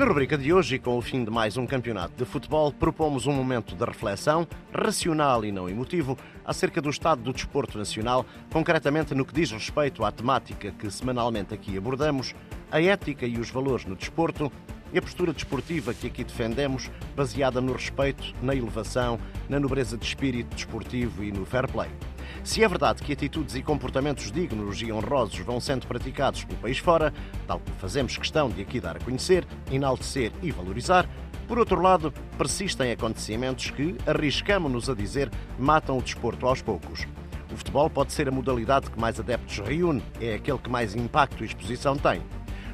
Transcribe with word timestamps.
Na 0.00 0.06
rubrica 0.06 0.38
de 0.38 0.50
hoje, 0.50 0.76
e 0.76 0.78
com 0.78 0.96
o 0.96 1.02
fim 1.02 1.22
de 1.22 1.30
mais 1.30 1.58
um 1.58 1.66
campeonato 1.66 2.14
de 2.16 2.24
futebol, 2.24 2.72
propomos 2.72 3.26
um 3.26 3.34
momento 3.34 3.76
de 3.76 3.84
reflexão, 3.84 4.48
racional 4.72 5.44
e 5.44 5.52
não 5.52 5.68
emotivo, 5.68 6.16
acerca 6.42 6.80
do 6.80 6.88
estado 6.88 7.20
do 7.20 7.34
desporto 7.34 7.76
nacional, 7.76 8.24
concretamente 8.50 9.14
no 9.14 9.26
que 9.26 9.34
diz 9.34 9.50
respeito 9.50 10.02
à 10.02 10.10
temática 10.10 10.72
que 10.72 10.90
semanalmente 10.90 11.52
aqui 11.52 11.76
abordamos, 11.76 12.34
a 12.72 12.80
ética 12.80 13.26
e 13.26 13.36
os 13.36 13.50
valores 13.50 13.84
no 13.84 13.94
desporto 13.94 14.50
e 14.90 14.96
a 14.96 15.02
postura 15.02 15.34
desportiva 15.34 15.92
que 15.92 16.06
aqui 16.06 16.24
defendemos, 16.24 16.90
baseada 17.14 17.60
no 17.60 17.74
respeito, 17.74 18.34
na 18.40 18.54
elevação, 18.54 19.20
na 19.50 19.60
nobreza 19.60 19.98
de 19.98 20.06
espírito 20.06 20.54
desportivo 20.56 21.22
e 21.22 21.30
no 21.30 21.44
fair 21.44 21.70
play. 21.70 21.90
Se 22.42 22.64
é 22.64 22.68
verdade 22.68 23.02
que 23.02 23.12
atitudes 23.12 23.54
e 23.54 23.62
comportamentos 23.62 24.32
dignos 24.32 24.80
e 24.82 24.90
honrosos 24.90 25.38
vão 25.40 25.60
sendo 25.60 25.86
praticados 25.86 26.44
pelo 26.44 26.58
país 26.58 26.78
fora, 26.78 27.12
tal 27.46 27.60
como 27.60 27.76
fazemos 27.76 28.16
questão 28.16 28.48
de 28.48 28.62
aqui 28.62 28.80
dar 28.80 28.96
a 28.96 29.00
conhecer, 29.00 29.46
enaltecer 29.70 30.32
e 30.42 30.50
valorizar, 30.50 31.08
por 31.46 31.58
outro 31.58 31.80
lado, 31.82 32.12
persistem 32.38 32.92
acontecimentos 32.92 33.70
que, 33.70 33.96
arriscamos-nos 34.06 34.88
a 34.88 34.94
dizer, 34.94 35.30
matam 35.58 35.98
o 35.98 36.02
desporto 36.02 36.46
aos 36.46 36.62
poucos. 36.62 37.06
O 37.52 37.56
futebol 37.56 37.90
pode 37.90 38.12
ser 38.12 38.28
a 38.28 38.30
modalidade 38.30 38.88
que 38.88 39.00
mais 39.00 39.18
adeptos 39.18 39.58
reúne, 39.58 40.02
é 40.20 40.34
aquele 40.34 40.58
que 40.58 40.70
mais 40.70 40.94
impacto 40.94 41.42
e 41.42 41.46
exposição 41.46 41.96
tem. 41.96 42.22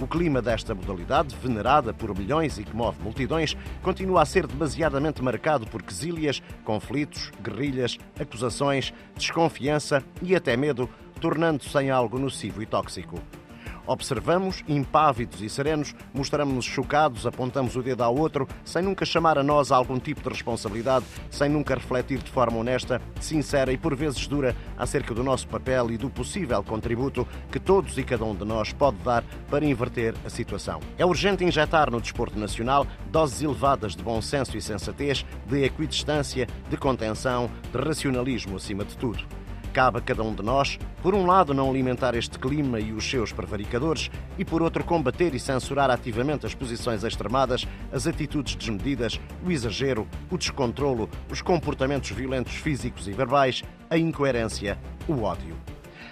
O 0.00 0.06
clima 0.06 0.40
desta 0.40 0.74
modalidade, 0.74 1.34
venerada 1.42 1.92
por 1.92 2.16
milhões 2.16 2.56
e 2.56 2.62
que 2.62 2.74
move 2.74 3.02
multidões, 3.02 3.56
continua 3.82 4.22
a 4.22 4.26
ser 4.26 4.46
demasiadamente 4.46 5.20
marcado 5.20 5.66
por 5.66 5.82
quesílias, 5.82 6.40
conflitos, 6.64 7.32
guerrilhas, 7.42 7.98
acusações, 8.18 8.94
desconfiança 9.16 10.04
e 10.22 10.36
até 10.36 10.56
medo, 10.56 10.88
tornando-se 11.20 11.76
em 11.78 11.90
algo 11.90 12.16
nocivo 12.16 12.62
e 12.62 12.66
tóxico. 12.66 13.20
Observamos, 13.88 14.62
impávidos 14.68 15.40
e 15.40 15.48
serenos, 15.48 15.94
mostramos-nos 16.12 16.66
chocados, 16.66 17.26
apontamos 17.26 17.74
o 17.74 17.82
dedo 17.82 18.04
ao 18.04 18.14
outro, 18.14 18.46
sem 18.62 18.82
nunca 18.82 19.06
chamar 19.06 19.38
a 19.38 19.42
nós 19.42 19.72
algum 19.72 19.98
tipo 19.98 20.20
de 20.20 20.28
responsabilidade, 20.28 21.06
sem 21.30 21.48
nunca 21.48 21.74
refletir 21.74 22.18
de 22.18 22.30
forma 22.30 22.58
honesta, 22.58 23.00
sincera 23.18 23.72
e 23.72 23.78
por 23.78 23.96
vezes 23.96 24.26
dura 24.26 24.54
acerca 24.76 25.14
do 25.14 25.24
nosso 25.24 25.48
papel 25.48 25.90
e 25.90 25.96
do 25.96 26.10
possível 26.10 26.62
contributo 26.62 27.26
que 27.50 27.58
todos 27.58 27.96
e 27.96 28.04
cada 28.04 28.26
um 28.26 28.34
de 28.34 28.44
nós 28.44 28.74
pode 28.74 28.98
dar 28.98 29.24
para 29.48 29.64
inverter 29.64 30.14
a 30.22 30.28
situação. 30.28 30.80
É 30.98 31.06
urgente 31.06 31.42
injetar 31.42 31.90
no 31.90 31.98
desporto 31.98 32.38
nacional 32.38 32.86
doses 33.10 33.40
elevadas 33.40 33.96
de 33.96 34.02
bom 34.02 34.20
senso 34.20 34.54
e 34.54 34.60
sensatez, 34.60 35.24
de 35.46 35.64
equidistância, 35.64 36.46
de 36.68 36.76
contenção, 36.76 37.50
de 37.72 37.78
racionalismo 37.78 38.56
acima 38.56 38.84
de 38.84 38.94
tudo. 38.98 39.24
Cabe 39.72 39.98
a 39.98 40.00
cada 40.00 40.22
um 40.22 40.34
de 40.34 40.42
nós, 40.42 40.78
por 41.02 41.14
um 41.14 41.26
lado, 41.26 41.52
não 41.52 41.70
alimentar 41.70 42.14
este 42.14 42.38
clima 42.38 42.80
e 42.80 42.92
os 42.92 43.08
seus 43.08 43.32
prevaricadores, 43.32 44.10
e 44.38 44.44
por 44.44 44.62
outro, 44.62 44.82
combater 44.82 45.34
e 45.34 45.38
censurar 45.38 45.90
ativamente 45.90 46.46
as 46.46 46.54
posições 46.54 47.04
extremadas, 47.04 47.66
as 47.92 48.06
atitudes 48.06 48.56
desmedidas, 48.56 49.20
o 49.44 49.50
exagero, 49.50 50.08
o 50.30 50.38
descontrolo, 50.38 51.08
os 51.30 51.42
comportamentos 51.42 52.10
violentos 52.10 52.54
físicos 52.54 53.06
e 53.06 53.12
verbais, 53.12 53.62
a 53.90 53.96
incoerência, 53.96 54.78
o 55.06 55.22
ódio. 55.22 55.56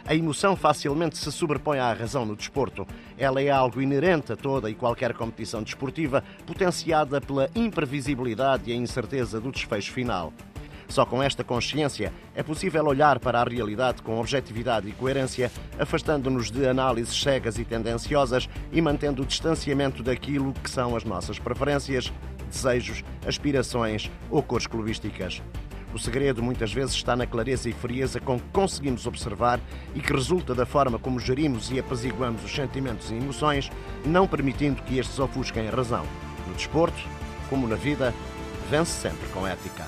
A 0.08 0.14
emoção 0.14 0.54
facilmente 0.54 1.18
se 1.18 1.32
sobrepõe 1.32 1.80
à 1.80 1.92
razão 1.92 2.24
no 2.24 2.36
desporto. 2.36 2.86
Ela 3.18 3.42
é 3.42 3.50
algo 3.50 3.82
inerente 3.82 4.32
a 4.32 4.36
toda 4.36 4.70
e 4.70 4.74
qualquer 4.74 5.12
competição 5.14 5.64
desportiva, 5.64 6.22
potenciada 6.46 7.20
pela 7.20 7.50
imprevisibilidade 7.56 8.70
e 8.70 8.72
a 8.72 8.76
incerteza 8.76 9.40
do 9.40 9.50
desfecho 9.50 9.92
final. 9.92 10.32
Só 10.88 11.04
com 11.04 11.22
esta 11.22 11.42
consciência 11.42 12.12
é 12.34 12.42
possível 12.42 12.84
olhar 12.86 13.18
para 13.18 13.40
a 13.40 13.44
realidade 13.44 14.02
com 14.02 14.18
objetividade 14.20 14.88
e 14.88 14.92
coerência, 14.92 15.50
afastando-nos 15.78 16.50
de 16.50 16.66
análises 16.66 17.20
cegas 17.20 17.58
e 17.58 17.64
tendenciosas 17.64 18.48
e 18.72 18.80
mantendo 18.80 19.22
o 19.22 19.26
distanciamento 19.26 20.02
daquilo 20.02 20.52
que 20.52 20.70
são 20.70 20.96
as 20.96 21.04
nossas 21.04 21.38
preferências, 21.38 22.12
desejos, 22.50 23.04
aspirações 23.26 24.10
ou 24.30 24.42
cores 24.42 24.66
clubísticas. 24.66 25.42
O 25.92 25.98
segredo 25.98 26.42
muitas 26.42 26.72
vezes 26.72 26.94
está 26.94 27.16
na 27.16 27.26
clareza 27.26 27.70
e 27.70 27.72
frieza 27.72 28.20
com 28.20 28.38
que 28.38 28.48
conseguimos 28.52 29.06
observar 29.06 29.58
e 29.94 30.00
que 30.00 30.12
resulta 30.12 30.54
da 30.54 30.66
forma 30.66 30.98
como 30.98 31.18
gerimos 31.18 31.70
e 31.70 31.78
apaziguamos 31.78 32.44
os 32.44 32.54
sentimentos 32.54 33.10
e 33.10 33.14
emoções, 33.14 33.70
não 34.04 34.26
permitindo 34.26 34.82
que 34.82 34.98
estes 34.98 35.18
ofusquem 35.18 35.68
a 35.68 35.70
razão. 35.70 36.04
No 36.46 36.54
desporto, 36.54 37.02
como 37.48 37.66
na 37.66 37.76
vida, 37.76 38.12
vence 38.70 38.92
sempre 38.92 39.26
com 39.28 39.46
ética. 39.46 39.86